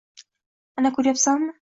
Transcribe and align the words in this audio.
—Ana, 0.83 0.93
ko’ryapsanmi? 0.97 1.49